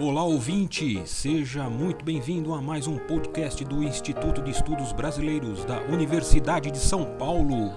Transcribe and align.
Olá 0.00 0.24
ouvinte, 0.24 1.06
seja 1.06 1.70
muito 1.70 2.04
bem-vindo 2.04 2.52
a 2.52 2.60
mais 2.60 2.88
um 2.88 2.98
podcast 2.98 3.64
do 3.64 3.80
Instituto 3.80 4.42
de 4.42 4.50
Estudos 4.50 4.92
Brasileiros 4.92 5.64
da 5.64 5.80
Universidade 5.82 6.68
de 6.72 6.78
São 6.78 7.16
Paulo. 7.16 7.72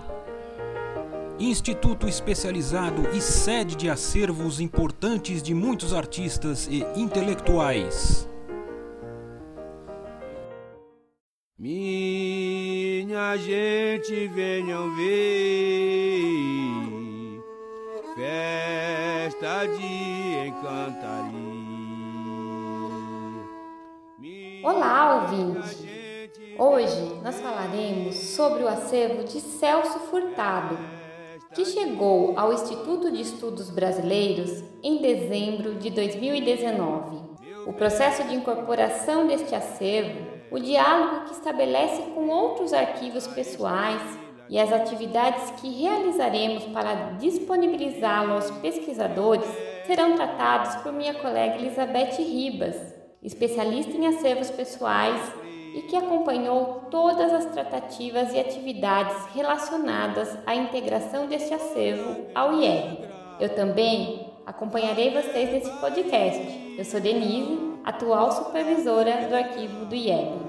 Instituto 1.38 2.08
especializado 2.08 3.08
e 3.16 3.22
sede 3.22 3.76
de 3.76 3.88
acervos 3.88 4.60
importantes 4.60 5.44
de 5.44 5.54
muitos 5.54 5.94
artistas 5.94 6.68
e 6.68 6.84
intelectuais. 7.00 8.28
Minha 11.56 13.38
gente, 13.38 14.28
venham 14.30 14.96
ver 14.96 15.38
festa 18.16 19.68
de 19.68 20.48
encantaria. 20.48 21.57
Olá, 24.70 25.22
ouvinte! 25.22 26.30
Hoje 26.60 27.22
nós 27.24 27.40
falaremos 27.40 28.16
sobre 28.18 28.64
o 28.64 28.68
acervo 28.68 29.24
de 29.24 29.40
Celso 29.40 29.98
Furtado, 29.98 30.78
que 31.56 31.64
chegou 31.64 32.38
ao 32.38 32.52
Instituto 32.52 33.10
de 33.10 33.22
Estudos 33.22 33.70
Brasileiros 33.70 34.62
em 34.84 34.98
dezembro 34.98 35.76
de 35.76 35.90
2019. 35.90 37.18
O 37.66 37.72
processo 37.72 38.26
de 38.26 38.36
incorporação 38.36 39.26
deste 39.26 39.56
acervo, 39.56 40.28
o 40.52 40.60
diálogo 40.60 41.28
que 41.28 41.32
estabelece 41.32 42.02
com 42.14 42.28
outros 42.28 42.74
arquivos 42.74 43.26
pessoais 43.26 44.02
e 44.50 44.60
as 44.60 44.74
atividades 44.74 45.50
que 45.62 45.82
realizaremos 45.82 46.66
para 46.66 47.14
disponibilizá-lo 47.14 48.34
aos 48.34 48.52
pesquisadores 48.52 49.48
serão 49.86 50.16
tratados 50.16 50.76
por 50.84 50.92
minha 50.92 51.14
colega 51.14 51.56
Elizabeth 51.56 52.18
Ribas, 52.18 52.97
especialista 53.22 53.92
em 53.92 54.08
acervos 54.08 54.50
pessoais 54.50 55.22
e 55.78 55.82
que 55.84 55.96
acompanhou 55.96 56.86
todas 56.90 57.32
as 57.32 57.46
tratativas 57.46 58.34
e 58.34 58.40
atividades 58.40 59.16
relacionadas 59.36 60.36
à 60.46 60.56
integração 60.56 61.28
deste 61.28 61.54
acervo 61.54 62.26
ao 62.34 62.54
IEB. 62.54 63.00
Eu 63.40 63.50
também 63.50 64.28
acompanharei 64.46 65.12
vocês 65.12 65.52
nesse 65.52 65.70
podcast. 65.80 66.76
Eu 66.78 66.86
sou 66.86 67.00
Denise, 67.00 67.60
atual 67.84 68.32
supervisora 68.32 69.28
do 69.28 69.36
arquivo 69.36 69.86
do 69.86 69.96
IEB. 69.96 70.40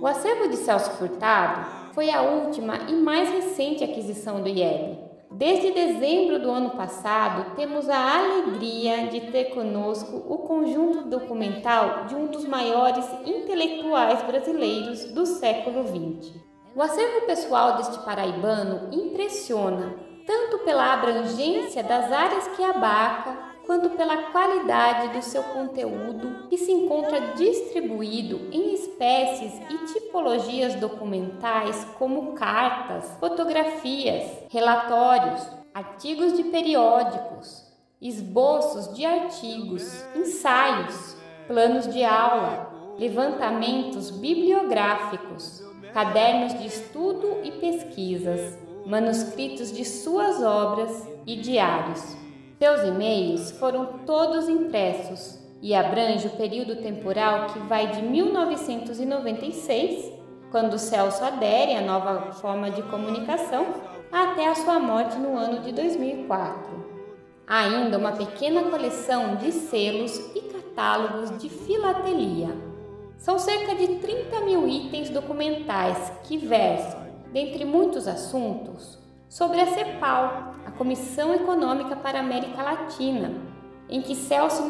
O 0.00 0.06
acervo 0.06 0.48
de 0.48 0.56
Celso 0.56 0.90
Furtado 0.92 1.92
foi 1.94 2.10
a 2.10 2.22
última 2.22 2.76
e 2.88 2.92
mais 2.92 3.30
recente 3.30 3.82
aquisição 3.82 4.42
do 4.42 4.48
IEB 4.48 5.07
Desde 5.30 5.72
dezembro 5.72 6.38
do 6.38 6.50
ano 6.50 6.70
passado, 6.70 7.54
temos 7.54 7.88
a 7.88 8.18
alegria 8.18 9.08
de 9.08 9.30
ter 9.30 9.50
conosco 9.50 10.16
o 10.26 10.38
conjunto 10.38 11.02
documental 11.02 12.06
de 12.06 12.14
um 12.14 12.28
dos 12.28 12.46
maiores 12.46 13.04
intelectuais 13.26 14.22
brasileiros 14.22 15.04
do 15.12 15.26
século 15.26 15.86
XX. 15.86 16.34
O 16.74 16.80
acervo 16.80 17.26
pessoal 17.26 17.76
deste 17.76 17.98
paraibano 17.98 18.88
impressiona, 18.90 19.96
tanto 20.26 20.60
pela 20.60 20.94
abrangência 20.94 21.82
das 21.82 22.10
áreas 22.10 22.48
que 22.48 22.64
abarca, 22.64 23.36
quanto 23.68 23.90
pela 23.90 24.30
qualidade 24.30 25.08
do 25.08 25.22
seu 25.22 25.42
conteúdo, 25.42 26.48
que 26.48 26.56
se 26.56 26.72
encontra 26.72 27.34
distribuído 27.34 28.48
em 28.50 28.72
espécies 28.72 29.60
e 29.68 29.92
tipologias 29.92 30.74
documentais 30.76 31.84
como 31.98 32.32
cartas, 32.32 33.04
fotografias, 33.20 34.26
relatórios, 34.48 35.46
artigos 35.74 36.34
de 36.34 36.44
periódicos, 36.44 37.70
esboços 38.00 38.96
de 38.96 39.04
artigos, 39.04 40.02
ensaios, 40.16 41.14
planos 41.46 41.92
de 41.92 42.02
aula, 42.02 42.72
levantamentos 42.98 44.10
bibliográficos, 44.10 45.62
cadernos 45.92 46.58
de 46.58 46.66
estudo 46.66 47.40
e 47.44 47.52
pesquisas, 47.52 48.58
manuscritos 48.86 49.70
de 49.70 49.84
suas 49.84 50.42
obras 50.42 51.06
e 51.26 51.36
diários. 51.36 52.16
Seus 52.58 52.82
e-mails 52.82 53.52
foram 53.52 53.86
todos 54.04 54.48
impressos 54.48 55.38
e 55.62 55.76
abrange 55.76 56.26
o 56.26 56.36
período 56.36 56.74
temporal 56.74 57.46
que 57.46 57.60
vai 57.60 57.86
de 57.86 58.02
1996, 58.02 60.12
quando 60.50 60.76
Celso 60.76 61.24
adere 61.24 61.76
à 61.76 61.80
nova 61.80 62.32
forma 62.32 62.68
de 62.68 62.82
comunicação, 62.82 63.64
até 64.10 64.48
a 64.48 64.56
sua 64.56 64.80
morte 64.80 65.16
no 65.18 65.38
ano 65.38 65.60
de 65.60 65.70
2004. 65.70 66.84
Há 67.46 67.60
ainda 67.60 67.96
uma 67.96 68.10
pequena 68.10 68.64
coleção 68.64 69.36
de 69.36 69.52
selos 69.52 70.18
e 70.34 70.40
catálogos 70.40 71.38
de 71.38 71.48
filatelia. 71.48 72.48
São 73.18 73.38
cerca 73.38 73.76
de 73.76 73.98
30 73.98 74.40
mil 74.40 74.66
itens 74.66 75.10
documentais 75.10 76.10
que 76.24 76.36
versam, 76.36 77.06
dentre 77.32 77.64
muitos 77.64 78.08
assuntos, 78.08 78.98
sobre 79.28 79.60
a 79.60 79.66
CEPAL, 79.66 80.54
a 80.64 80.70
Comissão 80.70 81.34
Econômica 81.34 81.96
para 81.96 82.18
a 82.18 82.22
América 82.22 82.62
Latina, 82.62 83.32
em 83.88 84.00
que 84.00 84.14
Celso 84.14 84.62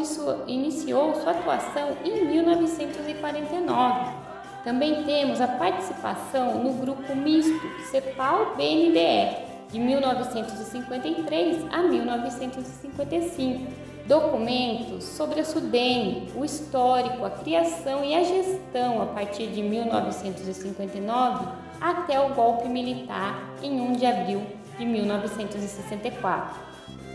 iniciou 0.46 1.14
sua 1.16 1.32
atuação 1.32 1.96
em 2.04 2.24
1949. 2.26 4.28
Também 4.64 5.04
temos 5.04 5.40
a 5.40 5.48
participação 5.48 6.62
no 6.62 6.72
grupo 6.74 7.14
misto 7.14 7.60
CEPAL-BNDE, 7.90 9.48
de 9.70 9.78
1953 9.78 11.66
a 11.72 11.82
1955. 11.82 13.87
Documentos 14.08 15.04
sobre 15.04 15.38
a 15.40 15.44
Sudene, 15.44 16.32
o 16.34 16.42
histórico, 16.42 17.26
a 17.26 17.30
criação 17.30 18.02
e 18.02 18.14
a 18.14 18.24
gestão 18.24 19.02
a 19.02 19.06
partir 19.06 19.48
de 19.48 19.60
1959 19.60 21.46
até 21.78 22.18
o 22.18 22.30
golpe 22.30 22.70
militar 22.70 23.54
em 23.62 23.78
1 23.78 23.92
de 23.92 24.06
abril 24.06 24.40
de 24.78 24.86
1964. 24.86 26.58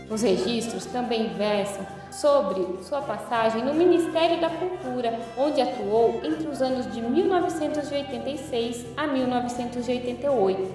Os 0.08 0.22
registros 0.22 0.86
também 0.86 1.30
versam 1.30 1.84
sobre 2.12 2.64
sua 2.84 3.02
passagem 3.02 3.64
no 3.64 3.74
Ministério 3.74 4.40
da 4.40 4.50
Cultura, 4.50 5.18
onde 5.36 5.60
atuou 5.60 6.20
entre 6.22 6.46
os 6.46 6.62
anos 6.62 6.88
de 6.92 7.00
1986 7.00 8.86
a 8.96 9.08
1988. 9.08 10.70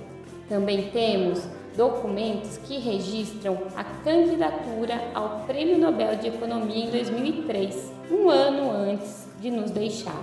Também 0.50 0.90
temos 0.90 1.48
documentos 1.80 2.58
que 2.58 2.78
registram 2.78 3.58
a 3.74 3.86
candidatura 4.04 5.02
ao 5.14 5.46
Prêmio 5.46 5.78
Nobel 5.78 6.18
de 6.18 6.28
Economia 6.28 6.88
em 6.88 6.92
2003, 6.92 7.94
um 8.12 8.30
ano 8.30 8.70
antes 8.70 9.30
de 9.40 9.50
nos 9.50 9.72
deixar. 9.72 10.22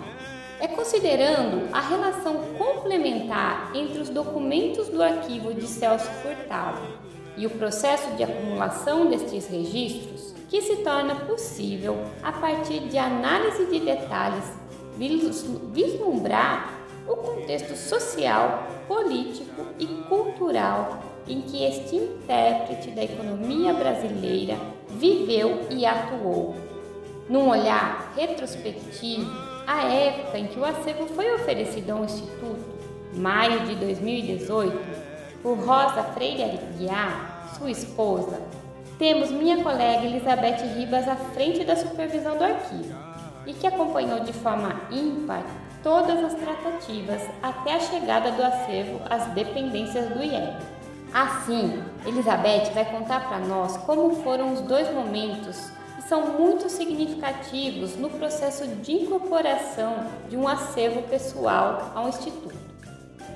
É 0.60 0.68
considerando 0.68 1.66
a 1.72 1.80
relação 1.80 2.34
complementar 2.58 3.70
entre 3.74 4.00
os 4.00 4.10
documentos 4.10 4.90
do 4.90 5.02
arquivo 5.02 5.54
de 5.54 5.66
Celso 5.66 6.10
Furtado 6.22 6.82
e 7.38 7.46
o 7.46 7.50
processo 7.50 8.14
de 8.16 8.22
acumulação 8.22 9.06
destes 9.06 9.48
registros 9.48 10.34
que 10.50 10.60
se 10.60 10.76
torna 10.76 11.14
possível, 11.14 11.96
a 12.22 12.32
partir 12.32 12.80
de 12.80 12.98
análise 12.98 13.64
de 13.64 13.80
detalhes, 13.80 14.44
vislumbrar 15.72 16.74
o 17.08 17.16
contexto 17.16 17.74
social, 17.76 18.66
político 18.86 19.64
e 19.78 19.86
cultural 19.86 21.05
em 21.28 21.40
que 21.40 21.64
este 21.64 21.96
intérprete 21.96 22.90
da 22.90 23.04
economia 23.04 23.72
brasileira 23.72 24.56
viveu 24.90 25.66
e 25.70 25.84
atuou. 25.84 26.54
Num 27.28 27.48
olhar 27.48 28.12
retrospectivo, 28.16 29.30
a 29.66 29.84
época 29.92 30.38
em 30.38 30.46
que 30.46 30.58
o 30.58 30.64
acervo 30.64 31.06
foi 31.08 31.34
oferecido 31.34 31.90
ao 31.90 32.04
Instituto, 32.04 32.64
maio 33.14 33.66
de 33.66 33.74
2018, 33.74 34.78
por 35.42 35.58
Rosa 35.58 36.02
Freire 36.14 36.42
Aguiar, 36.42 37.54
sua 37.58 37.70
esposa, 37.70 38.40
temos 38.98 39.30
minha 39.30 39.62
colega 39.62 40.06
Elizabeth 40.06 40.62
Ribas 40.74 41.06
à 41.06 41.16
frente 41.16 41.64
da 41.64 41.76
supervisão 41.76 42.38
do 42.38 42.44
arquivo 42.44 42.94
e 43.46 43.52
que 43.52 43.66
acompanhou 43.66 44.20
de 44.20 44.32
forma 44.32 44.80
ímpar 44.90 45.44
todas 45.82 46.24
as 46.24 46.34
tratativas 46.34 47.20
até 47.42 47.74
a 47.74 47.80
chegada 47.80 48.32
do 48.32 48.42
acervo 48.42 49.00
às 49.10 49.26
dependências 49.34 50.08
do 50.08 50.22
IEB. 50.22 50.75
Assim, 51.12 51.82
Elizabeth 52.04 52.72
vai 52.74 52.84
contar 52.84 53.28
para 53.28 53.38
nós 53.38 53.76
como 53.78 54.22
foram 54.22 54.52
os 54.52 54.60
dois 54.60 54.92
momentos 54.92 55.70
são 56.08 56.38
muito 56.38 56.68
significativos 56.68 57.96
no 57.96 58.08
processo 58.10 58.66
de 58.66 58.92
incorporação 58.92 60.06
de 60.28 60.36
um 60.36 60.46
acervo 60.46 61.02
pessoal 61.02 61.92
ao 61.94 62.08
Instituto. 62.08 62.54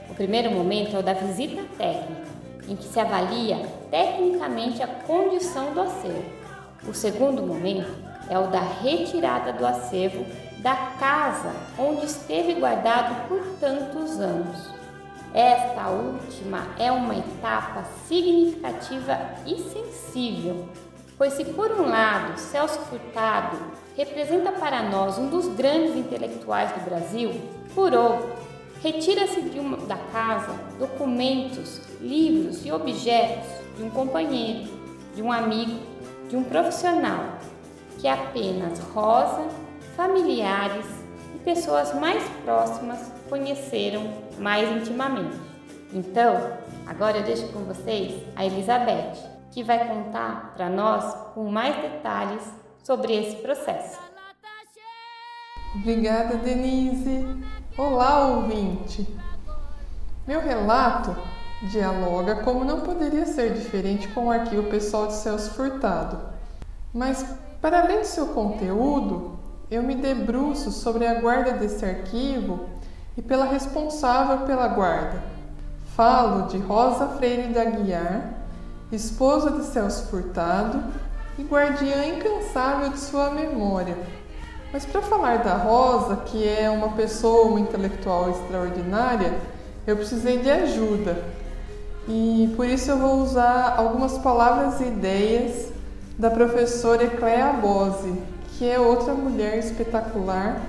O 0.09 0.15
primeiro 0.15 0.51
momento 0.53 0.95
é 0.95 0.99
o 0.99 1.03
da 1.03 1.13
visita 1.13 1.63
técnica, 1.77 2.29
em 2.69 2.77
que 2.77 2.85
se 2.85 3.01
avalia 3.01 3.67
tecnicamente 3.91 4.83
a 4.83 4.87
condição 4.87 5.73
do 5.73 5.81
acervo. 5.81 6.31
O 6.87 6.95
segundo 6.95 7.43
momento 7.43 7.91
é 8.29 8.39
o 8.39 8.47
da 8.47 8.61
retirada 8.61 9.53
do 9.53 9.67
acervo 9.67 10.25
da 10.59 10.77
casa 10.99 11.53
onde 11.79 12.07
esteve 12.07 12.55
guardado 12.55 13.29
por 13.29 13.41
tantos 13.59 14.21
anos. 14.21 14.80
Esta 15.33 15.89
última 15.89 16.67
é 16.77 16.91
uma 16.91 17.15
etapa 17.15 17.85
significativa 18.09 19.17
e 19.47 19.59
sensível, 19.61 20.69
pois 21.17 21.35
se 21.35 21.45
por 21.45 21.71
um 21.71 21.89
lado 21.89 22.37
Celso 22.37 22.81
Furtado 22.81 23.57
representa 23.97 24.51
para 24.51 24.83
nós 24.83 25.19
um 25.19 25.29
dos 25.29 25.47
grandes 25.55 25.95
intelectuais 25.95 26.73
do 26.73 26.81
Brasil, 26.85 27.31
por 27.77 27.95
outro, 27.95 28.29
retira-se 28.83 29.41
da 29.87 29.97
casa 30.13 30.53
documentos, 30.81 31.81
livros 32.01 32.67
e 32.67 32.73
objetos 32.73 33.49
de 33.77 33.85
um 33.85 33.91
companheiro, 33.91 34.69
de 35.15 35.23
um 35.23 35.31
amigo, 35.31 35.79
de 36.29 36.37
um 36.37 36.43
profissional, 36.43 37.39
que 38.01 38.09
apenas 38.09 38.81
Rosa, 38.81 39.47
familiares 39.97 40.87
e 41.37 41.39
pessoas 41.39 41.95
mais 41.95 42.25
próximas 42.45 43.20
conheceram 43.31 44.13
mais 44.39 44.69
intimamente. 44.69 45.39
Então, 45.95 46.59
agora 46.87 47.19
eu 47.19 47.23
deixo 47.23 47.49
com 47.53 47.61
vocês 47.61 48.23
a 48.35 48.45
Elizabeth, 48.45 49.15
que 49.53 49.63
vai 49.63 49.87
contar 49.89 50.53
para 50.55 50.69
nós 50.69 51.15
com 51.35 51.49
mais 51.51 51.77
detalhes 51.77 52.43
sobre 52.83 53.15
esse 53.15 53.37
processo. 53.37 53.99
Obrigada, 55.77 56.37
Denise. 56.37 57.25
Olá, 57.79 58.27
ouvinte. 58.27 59.09
Meu 60.27 60.41
relato 60.41 61.17
dialoga 61.63 62.37
como 62.37 62.65
não 62.65 62.81
poderia 62.81 63.27
ser 63.27 63.53
diferente 63.53 64.09
com 64.09 64.27
o 64.27 64.31
arquivo 64.31 64.65
pessoal 64.65 65.07
de 65.07 65.15
Celso 65.15 65.53
Furtado. 65.53 66.19
Mas, 66.93 67.25
para 67.61 67.83
além 67.83 68.01
do 68.01 68.07
seu 68.07 68.29
conteúdo, 68.29 69.39
eu 69.71 69.83
me 69.83 69.95
debruço 69.95 70.73
sobre 70.73 71.07
a 71.07 71.21
guarda 71.21 71.53
desse 71.53 71.85
arquivo 71.85 72.69
e 73.17 73.23
pela 73.23 73.45
responsável 73.45 74.47
pela 74.47 74.69
guarda. 74.69 75.23
Falo 75.97 76.49
de 76.49 76.59
Rosa 76.59 77.09
Freire 77.09 77.53
da 77.53 77.65
Guiar, 77.65 78.35
esposa 78.93 79.51
de 79.51 79.65
Celso 79.65 80.07
Furtado 80.07 80.83
e 81.39 81.43
guardiã 81.43 82.07
incansável 82.07 82.91
de 82.91 82.99
sua 82.99 83.31
memória. 83.31 83.97
Mas 84.73 84.87
para 84.87 85.03
falar 85.03 85.39
da 85.39 85.55
Rosa, 85.55 86.17
que 86.17 86.47
é 86.47 86.71
uma 86.71 86.91
pessoa, 86.91 87.49
uma 87.49 87.61
intelectual 87.61 88.31
extraordinária, 88.31 89.35
eu 89.87 89.97
precisei 89.97 90.39
de 90.39 90.51
ajuda. 90.51 91.25
E 92.09 92.53
por 92.57 92.67
isso 92.67 92.91
eu 92.91 92.99
vou 92.99 93.21
usar 93.21 93.75
algumas 93.77 94.17
palavras 94.19 94.81
e 94.81 94.85
ideias 94.85 95.73
da 96.19 96.31
professora 96.31 97.05
Ecléa 97.05 97.53
Bose, 97.53 98.15
que 98.53 98.69
é 98.69 98.79
outra 98.79 99.13
mulher 99.13 99.59
espetacular 99.59 100.61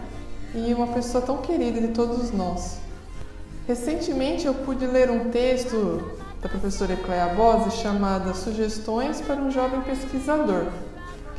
e 0.54 0.74
uma 0.74 0.88
pessoa 0.88 1.24
tão 1.24 1.38
querida 1.38 1.80
de 1.80 1.90
todos 1.90 2.32
nós. 2.32 2.78
Recentemente 3.68 4.46
eu 4.46 4.54
pude 4.54 4.86
ler 4.86 5.10
um 5.10 5.30
texto 5.30 6.12
da 6.42 6.50
professora 6.50 6.94
Ecléa 6.94 7.28
Bose 7.28 7.78
chamada 7.78 8.34
Sugestões 8.34 9.22
para 9.22 9.36
um 9.36 9.52
Jovem 9.52 9.82
Pesquisador. 9.82 10.66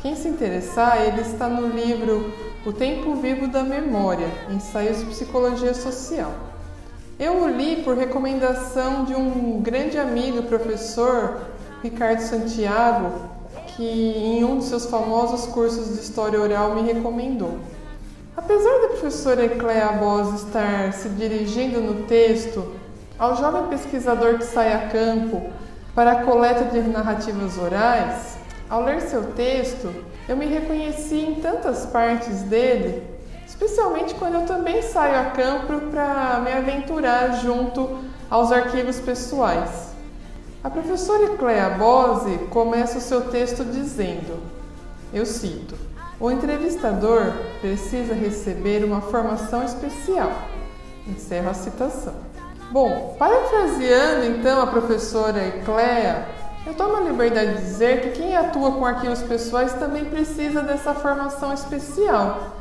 Quem 0.01 0.15
se 0.15 0.27
interessar, 0.27 1.01
ele 1.01 1.21
está 1.21 1.47
no 1.47 1.67
livro 1.67 2.33
O 2.65 2.73
Tempo 2.73 3.15
Vivo 3.15 3.47
da 3.47 3.63
Memória, 3.63 4.27
Ensaios 4.49 4.99
de 4.99 5.05
Psicologia 5.05 5.73
Social. 5.73 6.33
Eu 7.19 7.43
o 7.43 7.47
li 7.47 7.83
por 7.83 7.95
recomendação 7.95 9.05
de 9.05 9.13
um 9.13 9.61
grande 9.61 9.97
amigo, 9.97 10.43
professor 10.43 11.41
Ricardo 11.83 12.19
Santiago, 12.19 13.11
que 13.67 13.83
em 13.83 14.43
um 14.43 14.57
de 14.57 14.65
seus 14.65 14.85
famosos 14.85 15.45
cursos 15.45 15.93
de 15.93 16.01
História 16.01 16.39
Oral 16.39 16.75
me 16.75 16.81
recomendou. 16.81 17.59
Apesar 18.35 18.81
da 18.81 18.87
professora 18.87 19.45
Ecléa 19.45 19.91
Bose 19.91 20.47
estar 20.47 20.91
se 20.91 21.07
dirigindo 21.09 21.79
no 21.79 22.07
texto 22.07 22.73
ao 23.19 23.35
jovem 23.35 23.67
pesquisador 23.67 24.39
que 24.39 24.45
sai 24.45 24.73
a 24.73 24.89
campo 24.89 25.51
para 25.93 26.13
a 26.13 26.23
coleta 26.23 26.63
de 26.65 26.79
narrativas 26.81 27.59
orais, 27.59 28.37
ao 28.67 28.83
ler 28.83 29.01
seu 29.01 29.23
texto, 29.33 29.93
eu 30.27 30.35
me 30.35 30.47
reconheci 30.47 31.17
em 31.17 31.35
tantas 31.35 31.85
partes 31.85 32.41
dele, 32.41 33.03
especialmente 33.45 34.15
quando 34.15 34.33
eu 34.33 34.45
também 34.47 34.81
saio 34.81 35.19
a 35.19 35.25
campo 35.25 35.91
para 35.91 36.41
me 36.43 36.51
aventurar 36.51 37.39
junto 37.39 37.99
aos 38.31 38.51
arquivos 38.51 38.99
pessoais. 38.99 39.93
A 40.63 40.71
professora 40.71 41.37
Clea 41.37 41.69
Bose 41.69 42.39
começa 42.49 42.97
o 42.97 43.01
seu 43.01 43.29
texto 43.29 43.63
dizendo: 43.63 44.41
Eu 45.13 45.23
cito. 45.23 45.92
O 46.23 46.31
entrevistador 46.31 47.33
precisa 47.59 48.13
receber 48.13 48.85
uma 48.85 49.01
formação 49.01 49.61
especial. 49.61 50.31
Encerro 51.05 51.49
a 51.49 51.53
citação. 51.53 52.13
Bom, 52.71 53.17
parafraseando 53.19 54.27
então 54.27 54.61
a 54.61 54.67
professora 54.67 55.45
Ecléa, 55.45 56.25
eu 56.65 56.75
tomo 56.75 56.95
a 56.95 57.01
liberdade 57.01 57.55
de 57.55 57.63
dizer 57.63 58.03
que 58.03 58.21
quem 58.21 58.37
atua 58.37 58.71
com 58.71 58.85
arquivos 58.85 59.21
pessoais 59.21 59.73
também 59.73 60.05
precisa 60.05 60.61
dessa 60.61 60.93
formação 60.93 61.53
especial, 61.53 62.53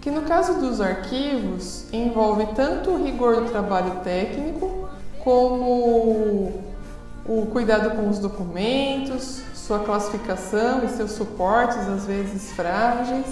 que 0.00 0.12
no 0.12 0.22
caso 0.22 0.60
dos 0.60 0.80
arquivos 0.80 1.92
envolve 1.92 2.46
tanto 2.54 2.90
o 2.90 3.04
rigor 3.04 3.40
do 3.40 3.50
trabalho 3.50 3.96
técnico, 4.04 4.88
como 5.24 6.52
o 7.26 7.46
cuidado 7.50 7.96
com 7.96 8.08
os 8.08 8.20
documentos, 8.20 9.42
sua 9.68 9.80
classificação 9.80 10.82
e 10.82 10.88
seus 10.88 11.12
suportes, 11.12 11.76
às 11.86 12.06
vezes 12.06 12.52
frágeis, 12.52 13.26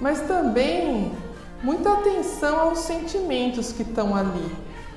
mas 0.00 0.20
também 0.22 1.12
muita 1.62 1.92
atenção 1.92 2.58
aos 2.58 2.80
sentimentos 2.80 3.70
que 3.70 3.82
estão 3.82 4.14
ali 4.14 4.50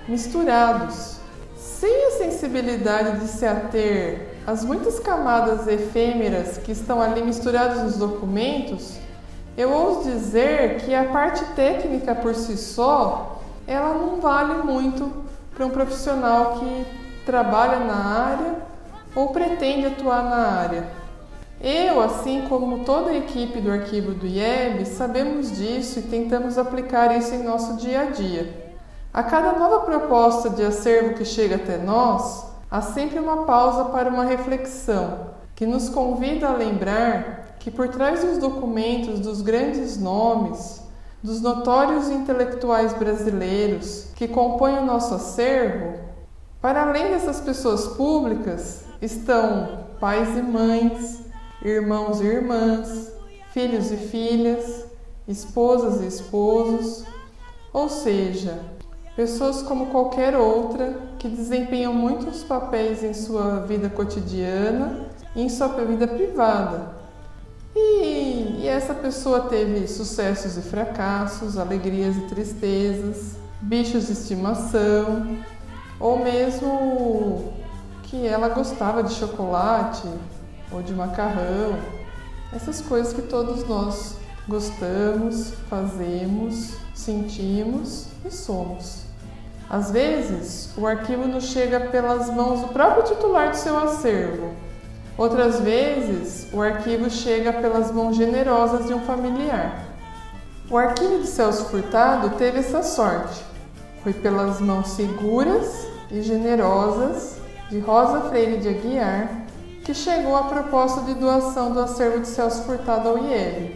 misturados. 0.07 1.17
Sem 1.55 2.07
a 2.07 2.11
sensibilidade 2.17 3.19
de 3.19 3.27
se 3.27 3.45
ater 3.45 4.39
às 4.47 4.65
muitas 4.65 4.99
camadas 4.99 5.67
efêmeras 5.67 6.57
que 6.57 6.71
estão 6.71 6.99
ali 6.99 7.21
misturadas 7.21 7.83
nos 7.83 7.97
documentos, 7.97 8.97
eu 9.55 9.71
ouso 9.71 10.09
dizer 10.09 10.77
que 10.77 10.95
a 10.95 11.03
parte 11.03 11.45
técnica 11.53 12.15
por 12.15 12.33
si 12.33 12.57
só, 12.57 13.43
ela 13.67 13.93
não 13.93 14.19
vale 14.19 14.63
muito 14.63 15.11
para 15.55 15.67
um 15.67 15.69
profissional 15.69 16.57
que 16.59 16.85
trabalha 17.25 17.79
na 17.79 17.95
área 17.95 18.68
ou 19.19 19.29
pretende 19.29 19.85
atuar 19.85 20.23
na 20.23 20.47
área. 20.47 20.87
Eu, 21.61 21.99
assim 21.99 22.45
como 22.47 22.85
toda 22.85 23.11
a 23.11 23.17
equipe 23.17 23.59
do 23.59 23.69
arquivo 23.69 24.13
do 24.13 24.25
IEB, 24.25 24.85
sabemos 24.85 25.57
disso 25.57 25.99
e 25.99 26.03
tentamos 26.03 26.57
aplicar 26.57 27.17
isso 27.17 27.35
em 27.35 27.43
nosso 27.43 27.75
dia 27.75 28.03
a 28.03 28.05
dia. 28.05 28.73
A 29.13 29.21
cada 29.21 29.59
nova 29.59 29.81
proposta 29.81 30.49
de 30.49 30.63
acervo 30.63 31.15
que 31.15 31.25
chega 31.25 31.57
até 31.57 31.77
nós, 31.77 32.45
há 32.71 32.81
sempre 32.81 33.19
uma 33.19 33.43
pausa 33.43 33.85
para 33.85 34.09
uma 34.09 34.23
reflexão 34.23 35.31
que 35.53 35.65
nos 35.65 35.89
convida 35.89 36.47
a 36.47 36.53
lembrar 36.53 37.57
que 37.59 37.69
por 37.69 37.89
trás 37.89 38.23
dos 38.23 38.37
documentos 38.37 39.19
dos 39.19 39.41
grandes 39.41 39.97
nomes, 39.99 40.81
dos 41.21 41.41
notórios 41.41 42.07
intelectuais 42.07 42.93
brasileiros 42.93 44.07
que 44.15 44.29
compõem 44.29 44.77
o 44.77 44.85
nosso 44.85 45.13
acervo, 45.13 45.95
para 46.61 46.83
além 46.83 47.09
dessas 47.09 47.41
pessoas 47.41 47.85
públicas 47.85 48.87
estão 49.01 49.85
pais 49.99 50.37
e 50.37 50.41
mães, 50.41 51.21
irmãos 51.63 52.21
e 52.21 52.25
irmãs, 52.25 53.11
filhos 53.53 53.91
e 53.91 53.97
filhas, 53.97 54.85
esposas 55.27 56.01
e 56.01 56.07
esposos, 56.07 57.05
ou 57.73 57.89
seja, 57.89 58.59
Pessoas 59.19 59.61
como 59.61 59.87
qualquer 59.87 60.33
outra 60.33 60.97
que 61.19 61.27
desempenham 61.27 61.93
muitos 61.93 62.41
papéis 62.41 63.03
em 63.03 63.13
sua 63.13 63.59
vida 63.59 63.89
cotidiana 63.89 65.07
e 65.35 65.41
em 65.41 65.49
sua 65.49 65.67
vida 65.67 66.07
privada. 66.07 66.95
E, 67.75 68.61
e 68.61 68.65
essa 68.65 68.93
pessoa 68.93 69.41
teve 69.41 69.89
sucessos 69.89 70.55
e 70.55 70.61
fracassos, 70.61 71.57
alegrias 71.57 72.15
e 72.15 72.21
tristezas, 72.27 73.35
bichos 73.59 74.07
de 74.07 74.13
estimação, 74.13 75.37
ou 75.99 76.19
mesmo 76.19 77.51
que 78.09 78.25
ela 78.25 78.49
gostava 78.49 79.03
de 79.03 79.13
chocolate 79.13 80.07
ou 80.71 80.81
de 80.81 80.93
macarrão, 80.93 81.77
essas 82.51 82.81
coisas 82.81 83.13
que 83.13 83.21
todos 83.21 83.67
nós 83.67 84.15
gostamos, 84.47 85.53
fazemos, 85.69 86.73
sentimos 86.95 88.07
e 88.25 88.31
somos. 88.31 89.03
Às 89.69 89.91
vezes, 89.91 90.71
o 90.75 90.87
arquivo 90.87 91.27
nos 91.27 91.45
chega 91.45 91.79
pelas 91.79 92.33
mãos 92.33 92.61
do 92.61 92.69
próprio 92.69 93.03
titular 93.03 93.51
do 93.51 93.57
seu 93.57 93.77
acervo. 93.77 94.55
Outras 95.15 95.59
vezes, 95.59 96.47
o 96.51 96.59
arquivo 96.59 97.07
chega 97.11 97.53
pelas 97.53 97.91
mãos 97.91 98.17
generosas 98.17 98.87
de 98.87 98.93
um 98.95 99.01
familiar. 99.01 99.85
O 100.71 100.77
arquivo 100.77 101.19
de 101.19 101.27
Celso 101.27 101.65
Furtado 101.65 102.31
teve 102.37 102.59
essa 102.59 102.81
sorte. 102.81 103.43
Foi 104.01 104.13
pelas 104.13 104.59
mãos 104.59 104.87
seguras 104.89 105.87
e 106.09 106.23
generosas 106.23 107.38
de 107.69 107.79
Rosa 107.79 108.29
Freire 108.29 108.57
de 108.57 108.67
Aguiar 108.67 109.45
que 109.83 109.93
chegou 109.93 110.35
a 110.35 110.43
proposta 110.43 111.01
de 111.01 111.15
doação 111.15 111.71
do 111.71 111.79
acervo 111.79 112.19
de 112.19 112.27
Celso 112.27 112.63
Furtado 112.63 113.09
ao 113.09 113.17
IEB. 113.17 113.75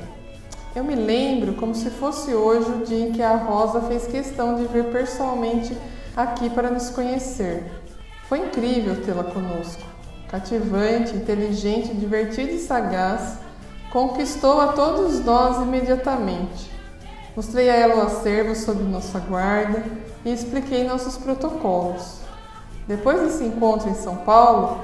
Eu 0.76 0.84
me 0.84 0.96
lembro 0.96 1.54
como 1.54 1.74
se 1.74 1.90
fosse 1.90 2.34
hoje 2.34 2.70
o 2.70 2.86
dia 2.86 3.08
em 3.08 3.12
que 3.12 3.22
a 3.22 3.36
Rosa 3.36 3.82
fez 3.82 4.06
questão 4.08 4.56
de 4.56 4.66
vir 4.66 4.86
pessoalmente 4.86 5.76
aqui 6.16 6.50
para 6.50 6.70
nos 6.70 6.90
conhecer. 6.90 7.72
Foi 8.28 8.40
incrível 8.40 9.04
tê-la 9.04 9.24
conosco. 9.24 9.84
Cativante, 10.30 11.16
inteligente, 11.16 11.94
divertida 11.94 12.52
e 12.52 12.60
sagaz, 12.60 13.38
conquistou 13.92 14.60
a 14.62 14.68
todos 14.68 15.24
nós 15.24 15.58
imediatamente. 15.62 16.72
Mostrei 17.36 17.70
a 17.70 17.76
ela 17.76 17.96
o 17.96 18.02
acervo 18.08 18.56
sob 18.56 18.84
nossa 18.84 19.20
guarda 19.20 19.84
e 20.26 20.32
expliquei 20.32 20.84
nossos 20.84 21.18
protocolos. 21.18 22.23
Depois 22.88 23.22
desse 23.22 23.44
encontro 23.44 23.90
em 23.90 23.96
São 23.96 24.18
Paulo, 24.18 24.82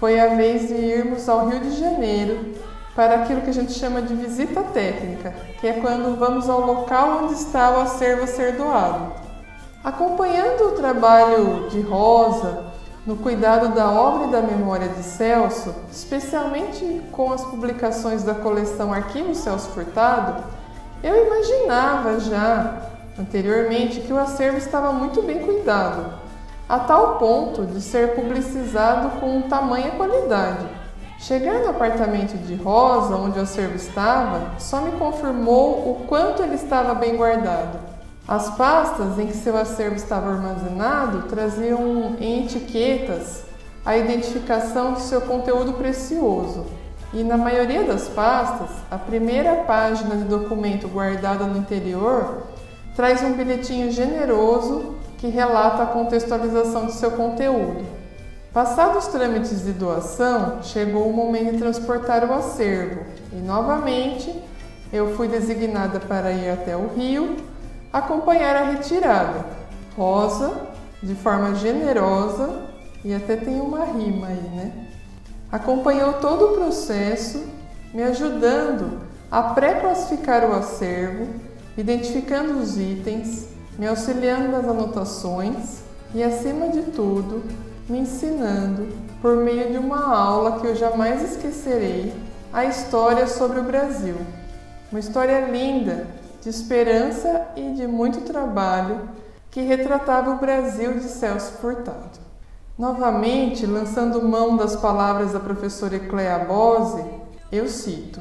foi 0.00 0.18
a 0.18 0.34
vez 0.34 0.68
de 0.68 0.74
irmos 0.74 1.28
ao 1.28 1.48
Rio 1.48 1.60
de 1.60 1.78
Janeiro 1.78 2.54
para 2.94 3.16
aquilo 3.16 3.40
que 3.42 3.50
a 3.50 3.54
gente 3.54 3.72
chama 3.72 4.02
de 4.02 4.14
visita 4.14 4.62
técnica, 4.62 5.34
que 5.60 5.66
é 5.66 5.74
quando 5.74 6.18
vamos 6.18 6.48
ao 6.48 6.60
local 6.60 7.22
onde 7.22 7.34
está 7.34 7.70
o 7.70 7.80
acervo 7.80 8.24
a 8.24 8.26
ser 8.26 8.56
doado. 8.56 9.12
Acompanhando 9.82 10.68
o 10.68 10.72
trabalho 10.72 11.68
de 11.70 11.80
Rosa 11.80 12.72
no 13.06 13.16
cuidado 13.16 13.74
da 13.74 13.90
obra 13.90 14.28
e 14.28 14.30
da 14.30 14.42
memória 14.42 14.88
de 14.88 15.02
Celso, 15.02 15.74
especialmente 15.90 17.02
com 17.10 17.32
as 17.32 17.42
publicações 17.44 18.22
da 18.22 18.34
coleção 18.34 18.92
Arquivo 18.92 19.34
Celso 19.34 19.70
Furtado, 19.70 20.44
eu 21.02 21.26
imaginava 21.26 22.20
já 22.20 22.82
anteriormente 23.18 24.00
que 24.00 24.12
o 24.12 24.18
acervo 24.18 24.58
estava 24.58 24.92
muito 24.92 25.20
bem 25.22 25.40
cuidado, 25.40 26.21
a 26.68 26.78
tal 26.78 27.18
ponto 27.18 27.66
de 27.66 27.80
ser 27.80 28.14
publicizado 28.14 29.20
com 29.20 29.42
tamanha 29.42 29.90
qualidade. 29.92 30.66
Chegar 31.18 31.60
no 31.60 31.70
apartamento 31.70 32.36
de 32.36 32.54
Rosa, 32.56 33.14
onde 33.14 33.38
o 33.38 33.42
acervo 33.42 33.76
estava, 33.76 34.58
só 34.58 34.80
me 34.80 34.92
confirmou 34.92 35.90
o 35.90 36.06
quanto 36.08 36.42
ele 36.42 36.56
estava 36.56 36.94
bem 36.94 37.16
guardado. 37.16 37.78
As 38.26 38.56
pastas 38.56 39.18
em 39.18 39.26
que 39.26 39.36
seu 39.36 39.56
acervo 39.56 39.96
estava 39.96 40.30
armazenado 40.30 41.28
traziam 41.28 42.16
em 42.20 42.44
etiquetas 42.44 43.44
a 43.84 43.96
identificação 43.96 44.94
de 44.94 45.02
seu 45.02 45.20
conteúdo 45.20 45.74
precioso. 45.74 46.66
E 47.12 47.22
na 47.22 47.36
maioria 47.36 47.84
das 47.84 48.08
pastas, 48.08 48.70
a 48.90 48.96
primeira 48.96 49.56
página 49.64 50.16
de 50.16 50.24
documento 50.24 50.88
guardada 50.88 51.44
no 51.44 51.58
interior 51.58 52.44
traz 52.96 53.22
um 53.22 53.32
bilhetinho 53.32 53.90
generoso 53.90 54.96
que 55.22 55.28
relata 55.28 55.84
a 55.84 55.86
contextualização 55.86 56.86
de 56.86 56.94
seu 56.94 57.12
conteúdo. 57.12 57.86
Passados 58.52 59.06
os 59.06 59.12
trâmites 59.12 59.64
de 59.64 59.70
doação, 59.70 60.60
chegou 60.64 61.08
o 61.08 61.12
momento 61.12 61.52
de 61.52 61.58
transportar 61.58 62.28
o 62.28 62.34
acervo 62.34 63.04
e 63.32 63.36
novamente 63.36 64.34
eu 64.92 65.14
fui 65.14 65.28
designada 65.28 66.00
para 66.00 66.32
ir 66.32 66.50
até 66.50 66.76
o 66.76 66.88
Rio 66.88 67.36
acompanhar 67.92 68.56
a 68.56 68.64
retirada. 68.72 69.46
Rosa, 69.96 70.66
de 71.00 71.14
forma 71.14 71.54
generosa, 71.54 72.66
e 73.04 73.14
até 73.14 73.36
tem 73.36 73.60
uma 73.60 73.84
rima 73.84 74.26
aí, 74.26 74.50
né? 74.56 74.72
Acompanhou 75.52 76.14
todo 76.14 76.46
o 76.46 76.54
processo, 76.54 77.44
me 77.94 78.02
ajudando 78.02 79.02
a 79.30 79.40
pré-classificar 79.40 80.50
o 80.50 80.52
acervo, 80.52 81.28
identificando 81.76 82.58
os 82.58 82.76
itens, 82.76 83.52
me 83.78 83.86
auxiliando 83.86 84.48
nas 84.48 84.64
anotações 84.64 85.80
e, 86.14 86.22
acima 86.22 86.68
de 86.68 86.82
tudo, 86.82 87.42
me 87.88 87.98
ensinando, 87.98 88.88
por 89.20 89.36
meio 89.36 89.70
de 89.70 89.78
uma 89.78 90.14
aula 90.14 90.60
que 90.60 90.66
eu 90.66 90.74
jamais 90.74 91.22
esquecerei, 91.22 92.12
a 92.52 92.64
história 92.64 93.26
sobre 93.26 93.60
o 93.60 93.64
Brasil. 93.64 94.16
Uma 94.90 95.00
história 95.00 95.46
linda 95.46 96.06
de 96.42 96.48
esperança 96.48 97.48
e 97.56 97.70
de 97.70 97.86
muito 97.86 98.20
trabalho 98.22 99.08
que 99.50 99.62
retratava 99.62 100.30
o 100.30 100.38
Brasil 100.38 100.94
de 100.94 101.04
Celso 101.04 101.52
Furtado. 101.54 102.20
Novamente, 102.78 103.64
lançando 103.64 104.22
mão 104.22 104.56
das 104.56 104.74
palavras 104.76 105.32
da 105.32 105.40
professora 105.40 105.96
Eclea 105.96 106.38
Bose, 106.40 107.04
eu 107.50 107.68
cito: 107.68 108.20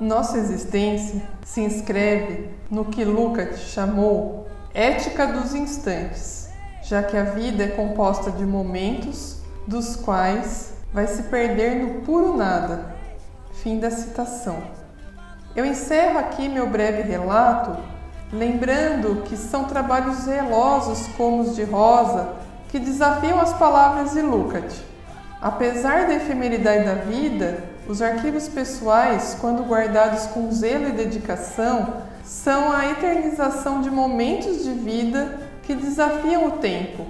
Nossa 0.00 0.38
existência 0.38 1.22
se 1.44 1.60
inscreve 1.60 2.48
no 2.70 2.86
que 2.86 3.04
Lukács 3.04 3.60
chamou 3.60 4.46
ética 4.74 5.26
dos 5.26 5.54
instantes, 5.54 6.48
já 6.82 7.02
que 7.02 7.16
a 7.16 7.24
vida 7.24 7.64
é 7.64 7.68
composta 7.68 8.30
de 8.30 8.44
momentos 8.44 9.38
dos 9.66 9.96
quais 9.96 10.72
vai 10.92 11.06
se 11.06 11.24
perder 11.24 11.76
no 11.76 12.00
puro 12.02 12.36
nada. 12.36 12.94
Fim 13.62 13.78
da 13.78 13.90
citação. 13.90 14.62
Eu 15.54 15.64
encerro 15.64 16.18
aqui 16.18 16.48
meu 16.48 16.68
breve 16.68 17.02
relato 17.02 17.76
lembrando 18.32 19.22
que 19.22 19.36
são 19.36 19.64
trabalhos 19.64 20.18
zelosos 20.18 21.08
como 21.16 21.42
os 21.42 21.56
de 21.56 21.64
Rosa 21.64 22.34
que 22.68 22.78
desafiam 22.78 23.40
as 23.40 23.52
palavras 23.54 24.12
de 24.12 24.22
Lukács. 24.22 24.80
Apesar 25.40 26.06
da 26.06 26.14
efemeridade 26.14 26.84
da 26.84 26.94
vida, 26.94 27.64
os 27.90 28.00
arquivos 28.00 28.48
pessoais, 28.48 29.36
quando 29.40 29.64
guardados 29.64 30.26
com 30.26 30.52
zelo 30.52 30.88
e 30.88 30.92
dedicação, 30.92 32.04
são 32.24 32.70
a 32.70 32.88
eternização 32.88 33.80
de 33.80 33.90
momentos 33.90 34.62
de 34.62 34.70
vida 34.70 35.40
que 35.64 35.74
desafiam 35.74 36.46
o 36.46 36.52
tempo. 36.52 37.04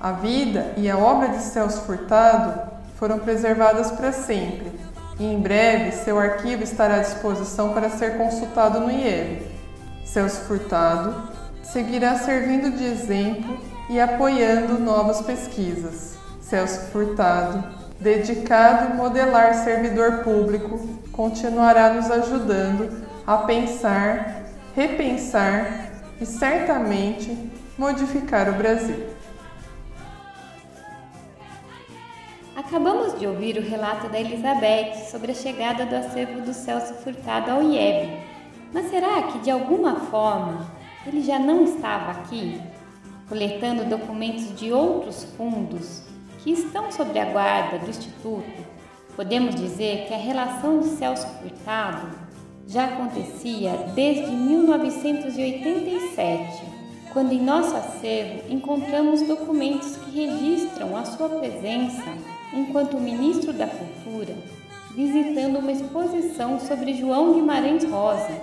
A 0.00 0.12
vida 0.12 0.72
e 0.76 0.88
a 0.88 0.96
obra 0.96 1.30
de 1.30 1.42
Celso 1.42 1.80
Furtado 1.80 2.70
foram 2.94 3.18
preservadas 3.18 3.90
para 3.90 4.12
sempre 4.12 4.70
e 5.18 5.24
em 5.24 5.40
breve 5.40 5.90
seu 5.90 6.20
arquivo 6.20 6.62
estará 6.62 6.96
à 6.96 7.00
disposição 7.00 7.72
para 7.72 7.90
ser 7.90 8.16
consultado 8.16 8.78
no 8.78 8.90
IEB. 8.92 9.42
Celso 10.04 10.42
Furtado 10.42 11.30
seguirá 11.64 12.16
servindo 12.16 12.70
de 12.70 12.84
exemplo 12.84 13.58
e 13.90 13.98
apoiando 13.98 14.78
novas 14.78 15.20
pesquisas. 15.20 16.14
Celso 16.40 16.92
Furtado, 16.92 17.85
dedicado 18.00 18.92
em 18.92 18.96
modelar 18.96 19.54
servidor 19.54 20.22
público, 20.22 20.78
continuará 21.12 21.92
nos 21.92 22.10
ajudando 22.10 23.06
a 23.26 23.38
pensar, 23.38 24.44
repensar 24.74 25.90
e 26.20 26.26
certamente 26.26 27.50
modificar 27.78 28.48
o 28.48 28.54
Brasil. 28.54 29.06
Acabamos 32.54 33.18
de 33.18 33.26
ouvir 33.26 33.58
o 33.58 33.62
relato 33.62 34.08
da 34.08 34.18
Elizabeth 34.18 34.94
sobre 35.10 35.32
a 35.32 35.34
chegada 35.34 35.84
do 35.84 35.94
acervo 35.94 36.40
do 36.40 36.54
Celso 36.54 36.94
Furtado 36.94 37.50
ao 37.50 37.62
IEB. 37.62 38.18
Mas 38.72 38.90
será 38.90 39.22
que 39.24 39.38
de 39.38 39.50
alguma 39.50 40.00
forma 40.00 40.66
ele 41.06 41.22
já 41.22 41.38
não 41.38 41.64
estava 41.64 42.12
aqui, 42.12 42.60
coletando 43.28 43.84
documentos 43.84 44.58
de 44.58 44.72
outros 44.72 45.24
fundos 45.36 46.05
que 46.46 46.52
estão 46.52 46.90
sob 46.92 47.18
a 47.18 47.24
guarda 47.24 47.80
do 47.80 47.90
Instituto? 47.90 48.64
Podemos 49.16 49.56
dizer 49.56 50.06
que 50.06 50.14
a 50.14 50.16
relação 50.16 50.78
de 50.78 50.90
Celso 50.90 51.26
Furtado 51.42 52.08
já 52.68 52.84
acontecia 52.84 53.72
desde 53.96 54.30
1987, 54.30 56.62
quando 57.12 57.32
em 57.32 57.42
nosso 57.42 57.74
acervo 57.74 58.42
encontramos 58.48 59.22
documentos 59.22 59.96
que 59.96 60.24
registram 60.24 60.96
a 60.96 61.04
sua 61.04 61.28
presença 61.28 62.04
enquanto 62.54 63.00
ministro 63.00 63.52
da 63.52 63.66
Cultura, 63.66 64.36
visitando 64.94 65.58
uma 65.58 65.72
exposição 65.72 66.60
sobre 66.60 66.94
João 66.94 67.32
Guimarães 67.32 67.82
Rosa, 67.82 68.40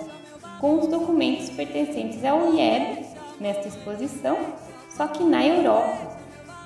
com 0.60 0.78
os 0.78 0.88
documentos 0.88 1.48
pertencentes 1.48 2.22
ao 2.22 2.52
IEB 2.52 3.06
nesta 3.40 3.66
exposição, 3.66 4.36
só 4.94 5.06
que 5.06 5.24
na 5.24 5.42
Europa. 5.46 6.13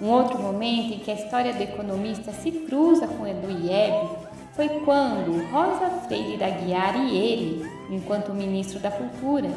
Um 0.00 0.10
outro 0.10 0.38
momento 0.38 0.94
em 0.94 0.98
que 1.00 1.10
a 1.10 1.14
história 1.14 1.52
do 1.52 1.62
economista 1.62 2.32
se 2.32 2.52
cruza 2.52 3.08
com 3.08 3.24
a 3.24 3.32
do 3.32 3.50
IEB 3.50 4.08
foi 4.54 4.68
quando 4.84 5.44
Rosa 5.50 5.88
Freire 6.06 6.36
da 6.36 6.50
Guiar 6.50 6.96
e 6.96 7.16
ele, 7.16 7.70
enquanto 7.90 8.32
ministro 8.32 8.78
da 8.78 8.90
Cultura, 8.90 9.48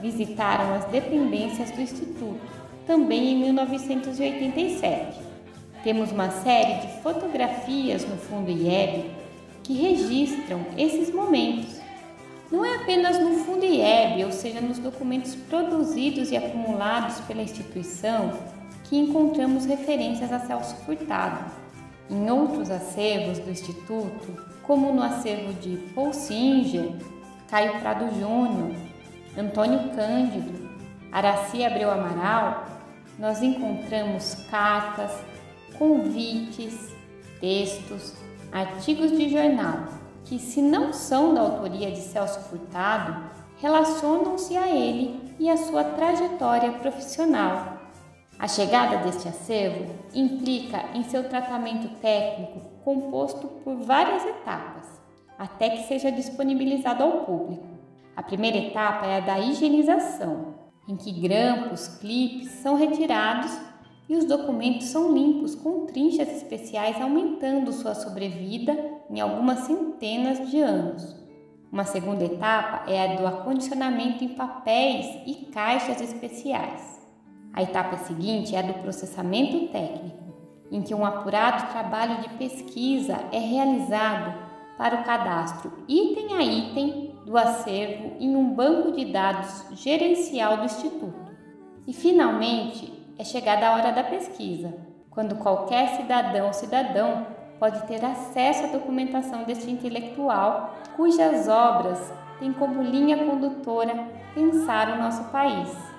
visitaram 0.00 0.74
as 0.74 0.84
dependências 0.86 1.70
do 1.70 1.80
Instituto, 1.80 2.40
também 2.86 3.32
em 3.32 3.38
1987. 3.38 5.18
Temos 5.84 6.10
uma 6.10 6.30
série 6.30 6.86
de 6.86 7.02
fotografias 7.02 8.04
no 8.08 8.16
fundo 8.16 8.50
IEB 8.50 9.10
que 9.62 9.74
registram 9.74 10.60
esses 10.76 11.12
momentos. 11.12 11.80
Não 12.50 12.64
é 12.64 12.76
apenas 12.76 13.18
no 13.18 13.44
fundo 13.44 13.64
IEB, 13.64 14.24
ou 14.24 14.32
seja, 14.32 14.60
nos 14.60 14.78
documentos 14.78 15.34
produzidos 15.34 16.30
e 16.30 16.36
acumulados 16.36 17.20
pela 17.20 17.42
instituição, 17.42 18.32
que 18.84 18.96
encontramos 18.96 19.64
referências 19.64 20.32
a 20.32 20.40
Celso 20.40 20.76
Furtado. 20.84 21.44
Em 22.10 22.30
outros 22.30 22.70
acervos 22.70 23.38
do 23.38 23.50
Instituto, 23.50 24.44
como 24.62 24.92
no 24.92 25.02
acervo 25.02 25.52
de 25.54 25.76
Paul 25.94 26.12
Singer, 26.12 26.92
Caio 27.48 27.80
Prado 27.80 28.08
Júnior, 28.18 28.74
Antônio 29.36 29.90
Cândido, 29.94 30.68
Araci 31.10 31.64
Abreu 31.64 31.90
Amaral, 31.90 32.66
nós 33.18 33.42
encontramos 33.42 34.34
cartas, 34.50 35.12
convites, 35.78 36.92
textos, 37.40 38.14
artigos 38.52 39.10
de 39.12 39.30
jornal 39.30 39.88
que, 40.24 40.38
se 40.38 40.62
não 40.62 40.92
são 40.92 41.34
da 41.34 41.40
autoria 41.40 41.90
de 41.90 42.00
Celso 42.00 42.40
Furtado, 42.48 43.16
relacionam-se 43.60 44.56
a 44.56 44.68
ele 44.68 45.20
e 45.38 45.50
a 45.50 45.56
sua 45.56 45.84
trajetória 45.84 46.72
profissional. 46.72 47.73
A 48.44 48.46
chegada 48.46 48.98
deste 48.98 49.26
acervo 49.26 49.86
implica 50.12 50.90
em 50.92 51.02
seu 51.04 51.26
tratamento 51.30 51.88
técnico 52.02 52.60
composto 52.84 53.48
por 53.64 53.76
várias 53.76 54.22
etapas, 54.22 54.86
até 55.38 55.70
que 55.70 55.84
seja 55.84 56.12
disponibilizado 56.12 57.02
ao 57.02 57.24
público. 57.24 57.64
A 58.14 58.22
primeira 58.22 58.58
etapa 58.58 59.06
é 59.06 59.16
a 59.16 59.20
da 59.20 59.40
higienização, 59.40 60.56
em 60.86 60.94
que 60.94 61.10
grampos, 61.10 61.88
clipes 61.88 62.50
são 62.60 62.76
retirados 62.76 63.50
e 64.10 64.14
os 64.14 64.26
documentos 64.26 64.88
são 64.88 65.10
limpos 65.10 65.54
com 65.54 65.86
trinchas 65.86 66.28
especiais, 66.28 67.00
aumentando 67.00 67.72
sua 67.72 67.94
sobrevida 67.94 68.76
em 69.08 69.22
algumas 69.22 69.60
centenas 69.60 70.50
de 70.50 70.60
anos. 70.60 71.16
Uma 71.72 71.86
segunda 71.86 72.26
etapa 72.26 72.92
é 72.92 73.04
a 73.04 73.16
do 73.16 73.26
acondicionamento 73.26 74.22
em 74.22 74.34
papéis 74.34 75.06
e 75.24 75.46
caixas 75.46 75.98
especiais. 76.02 76.93
A 77.54 77.62
etapa 77.62 77.96
seguinte 77.98 78.56
é 78.56 78.58
a 78.58 78.62
do 78.62 78.74
processamento 78.74 79.68
técnico, 79.68 80.34
em 80.72 80.82
que 80.82 80.92
um 80.92 81.06
apurado 81.06 81.70
trabalho 81.70 82.20
de 82.20 82.28
pesquisa 82.30 83.16
é 83.30 83.38
realizado 83.38 84.34
para 84.76 85.00
o 85.00 85.04
cadastro 85.04 85.72
item 85.86 86.36
a 86.36 86.42
item 86.42 87.14
do 87.24 87.38
acervo 87.38 88.16
em 88.18 88.34
um 88.34 88.52
banco 88.52 88.90
de 88.90 89.04
dados 89.04 89.66
gerencial 89.72 90.56
do 90.56 90.64
Instituto. 90.64 91.32
E, 91.86 91.92
finalmente, 91.92 92.92
é 93.16 93.22
chegada 93.22 93.68
a 93.68 93.74
hora 93.74 93.92
da 93.92 94.02
pesquisa, 94.02 94.74
quando 95.08 95.36
qualquer 95.36 95.90
cidadão 95.90 96.48
ou 96.48 96.52
cidadão 96.52 97.24
pode 97.60 97.86
ter 97.86 98.04
acesso 98.04 98.64
à 98.64 98.66
documentação 98.66 99.44
deste 99.44 99.70
intelectual, 99.70 100.74
cujas 100.96 101.46
obras 101.46 102.12
têm 102.40 102.52
como 102.52 102.82
linha 102.82 103.24
condutora 103.24 104.08
pensar 104.34 104.88
o 104.88 104.98
nosso 104.98 105.22
país. 105.30 105.93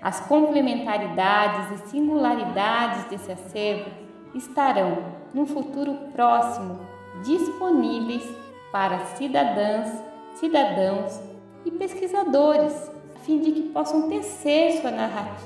As 0.00 0.20
complementaridades 0.20 1.72
e 1.72 1.88
singularidades 1.88 3.04
desse 3.04 3.32
acervo 3.32 3.90
estarão, 4.34 4.98
no 5.34 5.44
futuro 5.44 5.94
próximo, 6.12 6.80
disponíveis 7.24 8.22
para 8.70 9.00
cidadãs, 9.16 10.02
cidadãos 10.34 11.20
e 11.64 11.70
pesquisadores, 11.70 12.90
a 13.16 13.18
fim 13.20 13.40
de 13.40 13.50
que 13.50 13.62
possam 13.70 14.08
tecer 14.08 14.80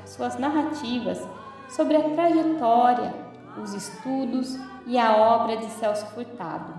suas 0.04 0.38
narrativas 0.38 1.26
sobre 1.68 1.96
a 1.96 2.10
trajetória, 2.10 3.14
os 3.62 3.72
estudos 3.72 4.58
e 4.86 4.98
a 4.98 5.16
obra 5.16 5.56
de 5.56 5.66
Celso 5.66 6.06
Furtado. 6.06 6.74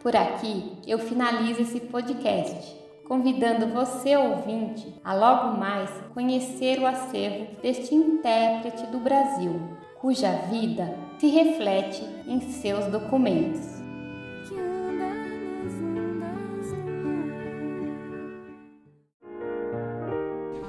Por 0.00 0.14
aqui 0.14 0.78
eu 0.86 0.98
finalizo 0.98 1.62
esse 1.62 1.80
podcast, 1.80 2.76
convidando 3.06 3.68
você, 3.68 4.16
ouvinte, 4.16 4.92
a 5.04 5.14
logo 5.14 5.58
mais 5.58 5.90
conhecer 6.12 6.80
o 6.80 6.86
acervo 6.86 7.46
deste 7.62 7.94
intérprete 7.94 8.86
do 8.88 8.98
Brasil, 8.98 9.60
cuja 10.00 10.32
vida 10.50 10.96
se 11.18 11.28
reflete 11.28 12.02
em 12.26 12.40
seus 12.40 12.86
documentos. 12.86 13.76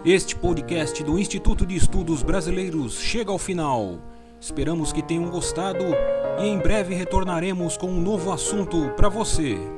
Este 0.06 0.38
podcast 0.38 1.04
do 1.04 1.20
Instituto 1.20 1.66
de 1.66 1.76
Estudos 1.76 2.24
Brasileiros 2.24 2.98
chega 2.98 3.32
ao 3.32 3.38
final. 3.38 4.00
Esperamos 4.40 4.94
que 4.94 5.02
tenham 5.02 5.30
gostado 5.30 5.84
e 6.40 6.46
em 6.46 6.60
breve 6.60 6.96
retornaremos 6.96 7.76
com 7.76 7.88
um 7.88 8.00
novo 8.00 8.32
assunto 8.32 8.90
para 8.96 9.10
você. 9.10 9.77